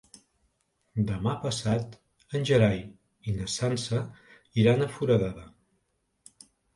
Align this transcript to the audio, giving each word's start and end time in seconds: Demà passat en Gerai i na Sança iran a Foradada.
Demà 1.09 1.33
passat 1.41 1.91
en 2.39 2.47
Gerai 2.49 2.79
i 3.31 3.33
na 3.41 3.49
Sança 3.57 3.99
iran 4.63 4.81
a 4.81 4.89
Foradada. 4.95 5.45